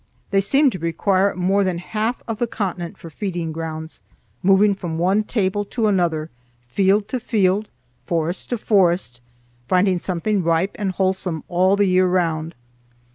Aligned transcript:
They 0.31 0.41
seemed 0.41 0.71
to 0.71 0.79
require 0.79 1.35
more 1.35 1.63
than 1.63 1.77
half 1.77 2.23
of 2.27 2.39
the 2.39 2.47
continent 2.47 2.97
for 2.97 3.11
feeding 3.11 3.51
grounds, 3.51 4.01
moving 4.41 4.73
from 4.73 4.97
one 4.97 5.23
table 5.23 5.63
to 5.65 5.85
another, 5.85 6.31
field 6.67 7.07
to 7.09 7.19
field, 7.19 7.67
forest 8.07 8.49
to 8.49 8.57
forest, 8.57 9.21
finding 9.67 9.99
something 9.99 10.41
ripe 10.43 10.75
and 10.79 10.89
wholesome 10.93 11.43
all 11.47 11.75
the 11.75 11.85
year 11.85 12.07
round. 12.07 12.55